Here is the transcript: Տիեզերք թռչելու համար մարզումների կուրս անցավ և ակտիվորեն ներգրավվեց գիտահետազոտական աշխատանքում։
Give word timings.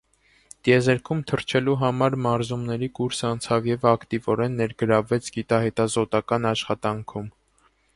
Տիեզերք 0.67 1.11
թռչելու 1.31 1.75
համար 1.81 2.17
մարզումների 2.27 2.91
կուրս 3.01 3.21
անցավ 3.33 3.71
և 3.73 3.87
ակտիվորեն 3.93 4.59
ներգրավվեց 4.65 5.33
գիտահետազոտական 5.39 6.55
աշխատանքում։ 6.59 7.35